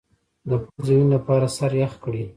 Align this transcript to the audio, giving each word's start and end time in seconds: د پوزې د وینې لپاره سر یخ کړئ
د 0.49 0.51
پوزې 0.63 0.93
د 0.95 0.97
وینې 0.99 1.11
لپاره 1.17 1.45
سر 1.57 1.71
یخ 1.83 1.93
کړئ 2.03 2.21